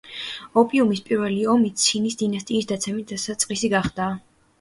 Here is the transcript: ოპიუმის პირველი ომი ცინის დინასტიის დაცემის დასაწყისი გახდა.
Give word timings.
ოპიუმის 0.59 1.01
პირველი 1.09 1.43
ომი 1.53 1.69
ცინის 1.81 2.15
დინასტიის 2.21 2.69
დაცემის 2.73 3.07
დასაწყისი 3.13 3.71
გახდა. 3.75 4.09